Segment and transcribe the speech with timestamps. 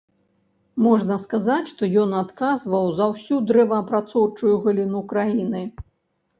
[0.85, 5.61] Можна сказаць, што ён адказваў за ўсю дрэваапрацоўчую галіну краіны.